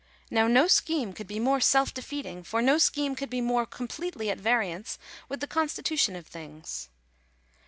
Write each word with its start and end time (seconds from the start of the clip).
Now 0.31 0.47
no 0.47 0.65
scheme 0.65 1.13
could 1.13 1.27
be 1.27 1.39
more 1.39 1.59
self 1.61 1.93
defeating, 1.93 2.41
for 2.41 2.59
no 2.59 2.79
scheme 2.79 3.13
could 3.13 3.29
be 3.29 3.39
more 3.39 3.67
completely 3.67 4.31
at 4.31 4.39
variance 4.39 4.97
with 5.29 5.41
the 5.41 5.47
consti 5.47 5.83
tution 5.83 6.17
of 6.17 6.25
things. 6.25 6.89